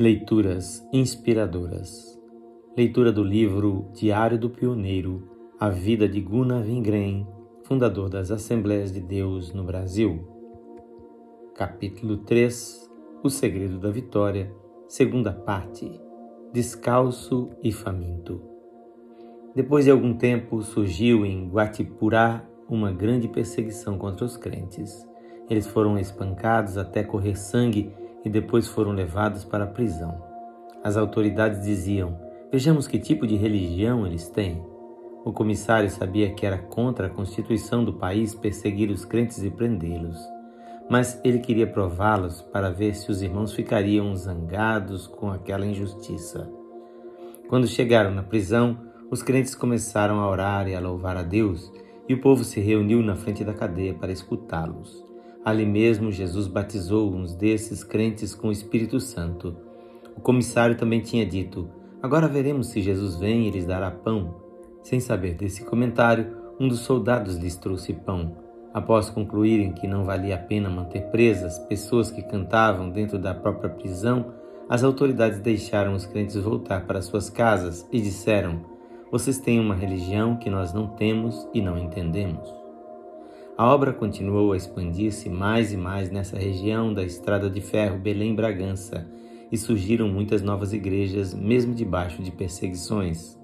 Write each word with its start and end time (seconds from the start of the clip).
Leituras 0.00 0.86
inspiradoras. 0.92 2.16
Leitura 2.76 3.10
do 3.10 3.24
livro 3.24 3.90
Diário 3.92 4.38
do 4.38 4.48
Pioneiro, 4.48 5.28
A 5.58 5.70
Vida 5.70 6.08
de 6.08 6.20
Gunnar 6.20 6.62
Wingren, 6.62 7.26
fundador 7.64 8.08
das 8.08 8.30
Assembleias 8.30 8.92
de 8.92 9.00
Deus 9.00 9.52
no 9.52 9.64
Brasil. 9.64 10.20
Capítulo 11.52 12.18
3 12.18 12.88
O 13.24 13.28
Segredo 13.28 13.80
da 13.80 13.90
Vitória, 13.90 14.54
segunda 14.86 15.32
parte 15.32 15.90
Descalço 16.52 17.50
e 17.60 17.72
Faminto. 17.72 18.40
Depois 19.52 19.84
de 19.84 19.90
algum 19.90 20.14
tempo, 20.14 20.62
surgiu 20.62 21.26
em 21.26 21.48
Guatipurá 21.48 22.48
uma 22.68 22.92
grande 22.92 23.26
perseguição 23.26 23.98
contra 23.98 24.24
os 24.24 24.36
crentes. 24.36 25.04
Eles 25.50 25.66
foram 25.66 25.98
espancados 25.98 26.78
até 26.78 27.02
correr 27.02 27.34
sangue 27.34 27.92
e 28.24 28.30
depois 28.30 28.66
foram 28.68 28.92
levados 28.92 29.44
para 29.44 29.64
a 29.64 29.68
prisão. 29.68 30.22
As 30.82 30.96
autoridades 30.96 31.62
diziam: 31.62 32.18
Vejamos 32.50 32.86
que 32.86 32.98
tipo 32.98 33.26
de 33.26 33.36
religião 33.36 34.06
eles 34.06 34.28
têm. 34.28 34.62
O 35.24 35.32
comissário 35.32 35.90
sabia 35.90 36.30
que 36.32 36.46
era 36.46 36.56
contra 36.56 37.08
a 37.08 37.10
constituição 37.10 37.84
do 37.84 37.92
país 37.92 38.34
perseguir 38.34 38.90
os 38.90 39.04
crentes 39.04 39.42
e 39.42 39.50
prendê-los. 39.50 40.18
Mas 40.88 41.20
ele 41.22 41.40
queria 41.40 41.66
prová-los 41.66 42.40
para 42.40 42.70
ver 42.70 42.94
se 42.94 43.10
os 43.10 43.20
irmãos 43.20 43.52
ficariam 43.52 44.14
zangados 44.16 45.06
com 45.06 45.30
aquela 45.30 45.66
injustiça. 45.66 46.50
Quando 47.48 47.66
chegaram 47.66 48.10
na 48.10 48.22
prisão, 48.22 48.78
os 49.10 49.22
crentes 49.22 49.54
começaram 49.54 50.20
a 50.20 50.30
orar 50.30 50.68
e 50.68 50.74
a 50.74 50.80
louvar 50.80 51.16
a 51.16 51.22
Deus, 51.22 51.70
e 52.08 52.14
o 52.14 52.20
povo 52.20 52.42
se 52.44 52.60
reuniu 52.60 53.02
na 53.02 53.16
frente 53.16 53.44
da 53.44 53.52
cadeia 53.52 53.92
para 53.92 54.12
escutá-los. 54.12 55.07
Ali 55.48 55.64
mesmo, 55.64 56.12
Jesus 56.12 56.46
batizou 56.46 57.10
uns 57.10 57.34
desses 57.34 57.82
crentes 57.82 58.34
com 58.34 58.48
o 58.48 58.52
Espírito 58.52 59.00
Santo. 59.00 59.56
O 60.14 60.20
comissário 60.20 60.76
também 60.76 61.00
tinha 61.00 61.24
dito: 61.24 61.70
Agora 62.02 62.28
veremos 62.28 62.66
se 62.66 62.82
Jesus 62.82 63.16
vem 63.16 63.46
e 63.46 63.50
lhes 63.50 63.64
dará 63.64 63.90
pão. 63.90 64.42
Sem 64.82 65.00
saber 65.00 65.32
desse 65.32 65.64
comentário, 65.64 66.36
um 66.60 66.68
dos 66.68 66.80
soldados 66.80 67.36
lhes 67.36 67.56
trouxe 67.56 67.94
pão. 67.94 68.36
Após 68.74 69.08
concluírem 69.08 69.72
que 69.72 69.88
não 69.88 70.04
valia 70.04 70.34
a 70.34 70.38
pena 70.38 70.68
manter 70.68 71.04
presas 71.04 71.58
pessoas 71.60 72.10
que 72.10 72.20
cantavam 72.20 72.90
dentro 72.90 73.18
da 73.18 73.32
própria 73.32 73.70
prisão, 73.70 74.34
as 74.68 74.84
autoridades 74.84 75.40
deixaram 75.40 75.94
os 75.94 76.04
crentes 76.04 76.36
voltar 76.36 76.84
para 76.86 77.00
suas 77.00 77.30
casas 77.30 77.88
e 77.90 78.02
disseram: 78.02 78.66
Vocês 79.10 79.38
têm 79.38 79.58
uma 79.58 79.74
religião 79.74 80.36
que 80.36 80.50
nós 80.50 80.74
não 80.74 80.88
temos 80.88 81.48
e 81.54 81.62
não 81.62 81.78
entendemos. 81.78 82.57
A 83.58 83.74
obra 83.74 83.92
continuou 83.92 84.52
a 84.52 84.56
expandir-se 84.56 85.28
mais 85.28 85.72
e 85.72 85.76
mais 85.76 86.12
nessa 86.12 86.38
região 86.38 86.94
da 86.94 87.02
estrada 87.02 87.50
de 87.50 87.60
ferro 87.60 87.98
Belém-Bragança 87.98 89.04
e 89.50 89.58
surgiram 89.58 90.06
muitas 90.08 90.42
novas 90.42 90.72
igrejas, 90.72 91.34
mesmo 91.34 91.74
debaixo 91.74 92.22
de 92.22 92.30
perseguições. 92.30 93.36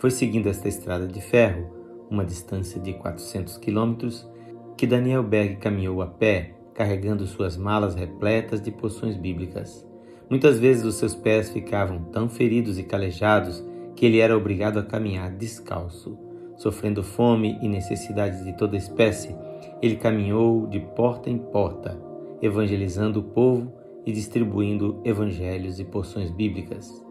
Foi 0.00 0.10
seguindo 0.10 0.48
esta 0.48 0.66
estrada 0.66 1.06
de 1.06 1.20
ferro, 1.20 1.70
uma 2.10 2.24
distância 2.24 2.80
de 2.80 2.94
400 2.94 3.56
quilômetros, 3.58 4.28
que 4.76 4.84
Daniel 4.84 5.22
Berg 5.22 5.58
caminhou 5.58 6.02
a 6.02 6.08
pé, 6.08 6.56
carregando 6.74 7.24
suas 7.24 7.56
malas 7.56 7.94
repletas 7.94 8.60
de 8.60 8.72
poções 8.72 9.16
bíblicas. 9.16 9.86
Muitas 10.28 10.58
vezes 10.58 10.84
os 10.84 10.96
seus 10.96 11.14
pés 11.14 11.50
ficavam 11.50 12.02
tão 12.10 12.28
feridos 12.28 12.80
e 12.80 12.82
calejados 12.82 13.64
que 13.94 14.06
ele 14.06 14.18
era 14.18 14.36
obrigado 14.36 14.80
a 14.80 14.82
caminhar 14.82 15.30
descalço. 15.30 16.25
Sofrendo 16.56 17.02
fome 17.02 17.58
e 17.60 17.68
necessidades 17.68 18.44
de 18.44 18.52
toda 18.54 18.76
espécie, 18.76 19.36
ele 19.82 19.96
caminhou 19.96 20.66
de 20.66 20.80
porta 20.80 21.28
em 21.28 21.38
porta, 21.38 22.00
evangelizando 22.40 23.20
o 23.20 23.22
povo 23.22 23.72
e 24.06 24.12
distribuindo 24.12 25.00
evangelhos 25.04 25.78
e 25.78 25.84
porções 25.84 26.30
bíblicas. 26.30 27.04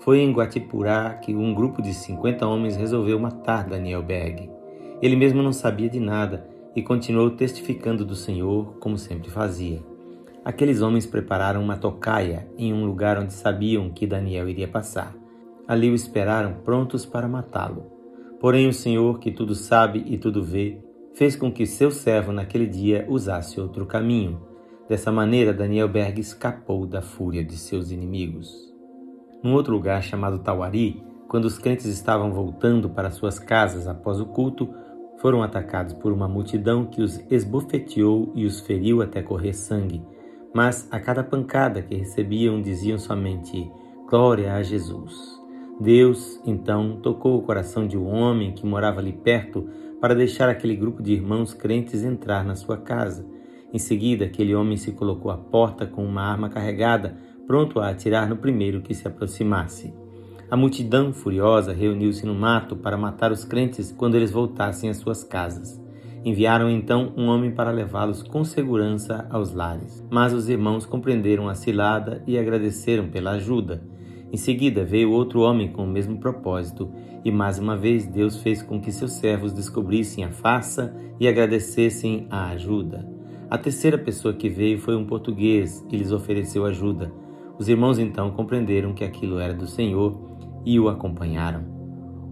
Foi 0.00 0.20
em 0.20 0.32
Guatipurá 0.32 1.14
que 1.14 1.34
um 1.34 1.52
grupo 1.52 1.82
de 1.82 1.92
50 1.92 2.46
homens 2.46 2.76
resolveu 2.76 3.18
matar 3.18 3.68
Daniel 3.68 4.02
Berg. 4.02 4.48
Ele 5.02 5.16
mesmo 5.16 5.42
não 5.42 5.52
sabia 5.52 5.90
de 5.90 6.00
nada 6.00 6.48
e 6.74 6.82
continuou 6.82 7.30
testificando 7.30 8.04
do 8.04 8.14
Senhor 8.14 8.76
como 8.78 8.96
sempre 8.96 9.30
fazia. 9.30 9.82
Aqueles 10.42 10.80
homens 10.80 11.04
prepararam 11.04 11.62
uma 11.62 11.76
tocaia 11.76 12.48
em 12.56 12.72
um 12.72 12.86
lugar 12.86 13.18
onde 13.18 13.34
sabiam 13.34 13.90
que 13.90 14.06
Daniel 14.06 14.48
iria 14.48 14.66
passar. 14.66 15.14
Ali 15.68 15.90
o 15.90 15.94
esperaram 15.94 16.54
prontos 16.64 17.04
para 17.04 17.28
matá-lo. 17.28 17.99
Porém, 18.40 18.66
o 18.66 18.72
Senhor, 18.72 19.18
que 19.18 19.30
tudo 19.30 19.54
sabe 19.54 20.02
e 20.06 20.16
tudo 20.16 20.42
vê, 20.42 20.82
fez 21.14 21.36
com 21.36 21.52
que 21.52 21.66
seu 21.66 21.90
servo 21.90 22.32
naquele 22.32 22.66
dia 22.66 23.04
usasse 23.08 23.60
outro 23.60 23.84
caminho. 23.84 24.40
Dessa 24.88 25.12
maneira, 25.12 25.52
Daniel 25.52 25.86
Berg 25.86 26.18
escapou 26.18 26.86
da 26.86 27.02
fúria 27.02 27.44
de 27.44 27.56
seus 27.56 27.90
inimigos. 27.90 28.50
Num 29.42 29.52
outro 29.52 29.74
lugar 29.74 30.02
chamado 30.02 30.38
Tauari, 30.38 31.02
quando 31.28 31.44
os 31.44 31.58
crentes 31.58 31.86
estavam 31.86 32.32
voltando 32.32 32.88
para 32.88 33.10
suas 33.10 33.38
casas 33.38 33.86
após 33.86 34.18
o 34.18 34.26
culto, 34.26 34.68
foram 35.18 35.42
atacados 35.42 35.92
por 35.92 36.10
uma 36.10 36.26
multidão 36.26 36.86
que 36.86 37.02
os 37.02 37.20
esbofeteou 37.30 38.32
e 38.34 38.46
os 38.46 38.60
feriu 38.60 39.02
até 39.02 39.22
correr 39.22 39.52
sangue. 39.52 40.02
Mas 40.54 40.88
a 40.90 40.98
cada 40.98 41.22
pancada 41.22 41.82
que 41.82 41.94
recebiam 41.94 42.60
diziam 42.60 42.98
somente: 42.98 43.70
Glória 44.08 44.54
a 44.54 44.62
Jesus. 44.62 45.39
Deus, 45.80 46.38
então, 46.44 46.98
tocou 47.02 47.38
o 47.38 47.42
coração 47.42 47.86
de 47.86 47.96
um 47.96 48.06
homem 48.06 48.52
que 48.52 48.66
morava 48.66 49.00
ali 49.00 49.14
perto 49.14 49.66
para 49.98 50.14
deixar 50.14 50.46
aquele 50.46 50.76
grupo 50.76 51.02
de 51.02 51.14
irmãos 51.14 51.54
crentes 51.54 52.04
entrar 52.04 52.44
na 52.44 52.54
sua 52.54 52.76
casa. 52.76 53.26
Em 53.72 53.78
seguida, 53.78 54.26
aquele 54.26 54.54
homem 54.54 54.76
se 54.76 54.92
colocou 54.92 55.30
à 55.30 55.38
porta 55.38 55.86
com 55.86 56.04
uma 56.04 56.20
arma 56.20 56.50
carregada, 56.50 57.16
pronto 57.46 57.80
a 57.80 57.88
atirar 57.88 58.28
no 58.28 58.36
primeiro 58.36 58.82
que 58.82 58.92
se 58.92 59.08
aproximasse. 59.08 59.94
A 60.50 60.56
multidão 60.56 61.14
furiosa 61.14 61.72
reuniu-se 61.72 62.26
no 62.26 62.34
mato 62.34 62.76
para 62.76 62.98
matar 62.98 63.32
os 63.32 63.44
crentes 63.44 63.90
quando 63.90 64.16
eles 64.16 64.30
voltassem 64.30 64.90
às 64.90 64.98
suas 64.98 65.24
casas. 65.24 65.80
Enviaram 66.22 66.68
então 66.68 67.14
um 67.16 67.28
homem 67.28 67.52
para 67.52 67.70
levá-los 67.70 68.22
com 68.22 68.44
segurança 68.44 69.26
aos 69.30 69.54
lares. 69.54 70.04
Mas 70.10 70.34
os 70.34 70.50
irmãos 70.50 70.84
compreenderam 70.84 71.48
a 71.48 71.54
cilada 71.54 72.22
e 72.26 72.36
agradeceram 72.36 73.08
pela 73.08 73.30
ajuda. 73.30 73.80
Em 74.32 74.36
seguida 74.36 74.84
veio 74.84 75.10
outro 75.10 75.40
homem 75.40 75.72
com 75.72 75.82
o 75.82 75.88
mesmo 75.88 76.18
propósito, 76.18 76.90
e 77.24 77.32
mais 77.32 77.58
uma 77.58 77.76
vez 77.76 78.06
Deus 78.06 78.40
fez 78.40 78.62
com 78.62 78.80
que 78.80 78.92
seus 78.92 79.12
servos 79.12 79.52
descobrissem 79.52 80.24
a 80.24 80.30
farsa 80.30 80.94
e 81.18 81.26
agradecessem 81.26 82.26
a 82.30 82.50
ajuda. 82.50 83.06
A 83.50 83.58
terceira 83.58 83.98
pessoa 83.98 84.32
que 84.32 84.48
veio 84.48 84.78
foi 84.78 84.94
um 84.94 85.04
português 85.04 85.84
e 85.90 85.96
lhes 85.96 86.12
ofereceu 86.12 86.64
ajuda. 86.64 87.12
Os 87.58 87.68
irmãos 87.68 87.98
então 87.98 88.30
compreenderam 88.30 88.94
que 88.94 89.02
aquilo 89.02 89.40
era 89.40 89.52
do 89.52 89.66
Senhor 89.66 90.16
e 90.64 90.78
o 90.78 90.88
acompanharam. 90.88 91.64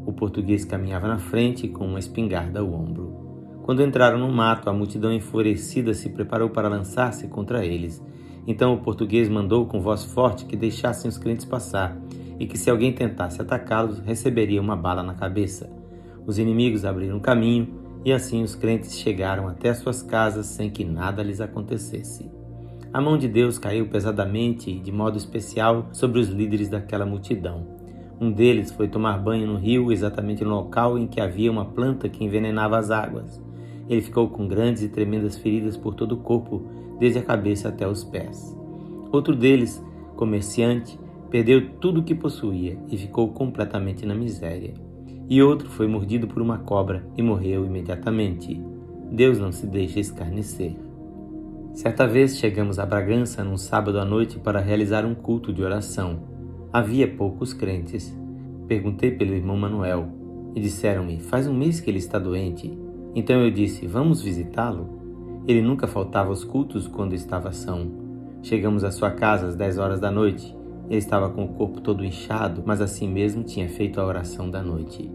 O 0.07 0.13
português 0.13 0.65
caminhava 0.65 1.09
na 1.09 1.19
frente 1.19 1.67
com 1.67 1.85
uma 1.85 1.99
espingarda 1.99 2.61
ao 2.61 2.73
ombro. 2.73 3.61
Quando 3.63 3.83
entraram 3.83 4.19
no 4.19 4.33
mato, 4.33 4.71
a 4.71 4.73
multidão 4.73 5.13
enfurecida 5.13 5.93
se 5.93 6.09
preparou 6.09 6.49
para 6.49 6.69
lançar-se 6.69 7.27
contra 7.27 7.67
eles. 7.67 8.03
Então 8.49 8.73
o 8.73 8.79
português 8.79 9.29
mandou 9.29 9.67
com 9.67 9.79
voz 9.79 10.07
forte 10.07 10.47
que 10.47 10.57
deixassem 10.57 11.07
os 11.07 11.19
crentes 11.19 11.45
passar 11.45 11.95
e 12.41 12.47
que 12.47 12.57
se 12.57 12.71
alguém 12.71 12.95
tentasse 12.95 13.43
atacá-los, 13.43 13.99
receberia 13.99 14.59
uma 14.59 14.75
bala 14.75 15.03
na 15.03 15.13
cabeça. 15.13 15.71
Os 16.27 16.39
inimigos 16.39 16.83
abriram 16.83 17.21
caminho 17.21 17.69
e 18.07 18.11
assim 18.11 18.43
os 18.43 18.55
crentes 18.55 18.99
chegaram 18.99 19.47
até 19.49 19.75
suas 19.75 20.03
casas 20.03 20.47
sem 20.47 20.71
que 20.71 20.83
nada 20.83 21.23
lhes 21.23 21.43
acontecesse. 21.43 22.31
A 22.91 23.03
mão 23.03 23.19
de 23.19 23.29
Deus 23.29 23.59
caiu 23.59 23.87
pesadamente 23.89 24.71
e 24.71 24.81
de 24.81 24.91
modo 24.91 25.19
especial 25.19 25.87
sobre 25.93 26.19
os 26.19 26.29
líderes 26.29 26.71
daquela 26.71 27.05
multidão. 27.05 27.67
Um 28.19 28.33
deles 28.33 28.73
foi 28.73 28.89
tomar 28.89 29.19
banho 29.19 29.47
no 29.47 29.59
rio, 29.59 29.93
exatamente 29.93 30.43
no 30.43 30.55
local 30.55 30.99
em 30.99 31.07
que 31.07 31.21
havia 31.21 31.53
uma 31.53 31.67
planta 31.67 32.09
que 32.09 32.25
envenenava 32.25 32.79
as 32.79 32.91
águas. 32.91 33.47
Ele 33.89 34.03
ficou 34.03 34.29
com 34.29 34.47
grandes 34.47 34.83
e 34.83 34.89
tremendas 34.89 35.37
feridas 35.37 35.77
por 35.77 35.95
todo 35.95 36.13
o 36.13 36.19
corpo, 36.19 36.63
desde 36.99 37.19
a 37.19 37.23
cabeça 37.23 37.69
até 37.69 37.89
os 37.89 38.05
pés. 38.05 38.57
Outro 39.11 39.35
deles, 39.35 39.83
comerciante, 40.15 40.99
perdeu 41.31 41.71
tudo 41.81 42.01
o 42.01 42.05
que 42.05 42.15
possuía 42.15 42.79
e 42.91 42.97
ficou 42.99 43.29
completamente 43.29 44.05
na 44.05 44.15
miséria. 44.15 44.75
E 45.29 45.43
outro 45.43 45.69
foi 45.69 45.87
mordido 45.87 46.27
por 46.27 46.43
uma 46.43 46.59
cobra 46.59 47.07
e 47.17 47.23
morreu 47.23 47.65
imediatamente. 47.65 48.63
Deus 49.11 49.39
não 49.39 49.53
se 49.53 49.67
deixa 49.67 50.01
escarnecer. 50.01 50.77
Certa 51.73 52.07
vez 52.07 52.39
chegamos 52.39 52.79
a 52.79 52.85
Bragança 52.85 53.45
num 53.45 53.57
sábado 53.57 53.99
à 54.01 54.05
noite 54.05 54.39
para 54.39 54.61
realizar 54.61 55.07
um 55.07 55.15
culto 55.15 55.53
de 55.53 55.63
oração. 55.63 56.21
Havia 56.73 57.09
poucos 57.09 57.55
crentes. 57.55 58.15
Perguntei 58.67 59.11
pelo 59.13 59.35
irmão 59.35 59.57
Manuel 59.57 60.09
e 60.55 60.61
disseram-me: 60.61 61.21
Faz 61.21 61.47
um 61.47 61.55
mês 61.55 61.81
que 61.81 61.91
ele 61.91 61.99
está 61.99 62.19
doente 62.19 62.77
então 63.19 63.43
eu 63.43 63.51
disse: 63.51 63.85
Vamos 63.85 64.23
visitá-lo? 64.23 65.43
Ele 65.47 65.61
nunca 65.61 65.89
faltava 65.89 66.29
aos 66.29 66.45
cultos 66.45 66.87
quando 66.87 67.15
estava 67.15 67.51
são. 67.51 67.91
Chegamos 68.43 68.85
à 68.85 68.93
sua 68.93 69.11
casa 69.11 69.49
às 69.49 69.57
10 69.57 69.79
horas 69.79 69.99
da 69.99 70.09
noite. 70.09 70.57
Ele 70.89 70.99
estava 70.99 71.29
com 71.29 71.45
o 71.45 71.49
corpo 71.49 71.81
todo 71.81 72.05
inchado, 72.05 72.63
mas 72.65 72.81
assim 72.81 73.09
mesmo 73.09 73.43
tinha 73.43 73.69
feito 73.69 74.01
a 74.01 74.07
oração 74.07 74.49
da 74.49 74.63
noite. 74.63 75.11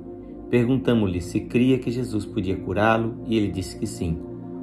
Perguntamos-lhe 0.50 1.22
se 1.22 1.40
cria 1.40 1.80
que 1.80 1.90
Jesus 1.90 2.26
podia 2.26 2.58
curá-lo 2.58 3.16
e 3.26 3.38
ele 3.38 3.48
disse 3.48 3.80
que 3.80 3.88
sim. 3.88 4.20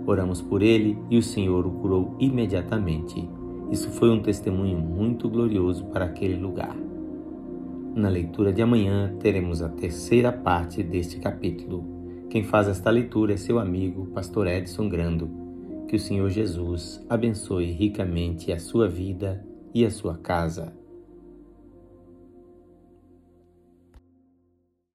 Oramos 0.06 0.42
por 0.42 0.60
ele 0.60 0.98
e 1.08 1.16
o 1.16 1.22
Senhor 1.22 1.66
o 1.66 1.70
curou 1.70 2.14
imediatamente. 2.20 3.26
Isso 3.70 3.90
foi 3.90 4.10
um 4.10 4.20
testemunho 4.20 4.78
muito 4.78 5.30
glorioso 5.30 5.86
para 5.86 6.04
aquele 6.04 6.36
lugar. 6.36 6.76
Na 7.94 8.08
leitura 8.08 8.52
de 8.52 8.60
amanhã 8.60 9.16
teremos 9.18 9.62
a 9.62 9.68
terceira 9.68 10.30
parte 10.30 10.82
deste 10.82 11.18
capítulo. 11.18 11.99
Quem 12.30 12.44
faz 12.44 12.68
esta 12.68 12.90
leitura 12.90 13.32
é 13.32 13.36
seu 13.36 13.58
amigo, 13.58 14.06
Pastor 14.14 14.46
Edson 14.46 14.88
Grando. 14.88 15.28
Que 15.88 15.96
o 15.96 15.98
Senhor 15.98 16.30
Jesus 16.30 17.04
abençoe 17.08 17.72
ricamente 17.72 18.52
a 18.52 18.60
sua 18.60 18.88
vida 18.88 19.44
e 19.74 19.84
a 19.84 19.90
sua 19.90 20.16
casa. 20.16 20.72